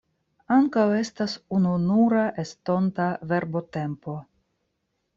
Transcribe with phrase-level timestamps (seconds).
[0.53, 4.21] Ankaŭ estas ununura estonta verbotempo.